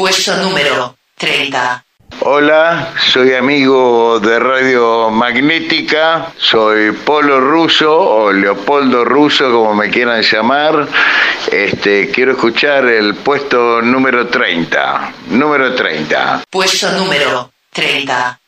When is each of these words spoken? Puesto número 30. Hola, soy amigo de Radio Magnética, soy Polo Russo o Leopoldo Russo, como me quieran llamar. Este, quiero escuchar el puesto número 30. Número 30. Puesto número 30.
Puesto 0.00 0.34
número 0.36 0.96
30. 1.18 1.84
Hola, 2.20 2.94
soy 3.12 3.34
amigo 3.34 4.18
de 4.18 4.38
Radio 4.38 5.10
Magnética, 5.10 6.32
soy 6.38 6.92
Polo 6.92 7.38
Russo 7.38 8.00
o 8.00 8.32
Leopoldo 8.32 9.04
Russo, 9.04 9.52
como 9.52 9.74
me 9.74 9.90
quieran 9.90 10.22
llamar. 10.22 10.88
Este, 11.52 12.10
quiero 12.10 12.32
escuchar 12.32 12.86
el 12.86 13.14
puesto 13.16 13.82
número 13.82 14.28
30. 14.28 15.12
Número 15.32 15.74
30. 15.74 16.44
Puesto 16.48 16.90
número 16.92 17.52
30. 17.70 18.40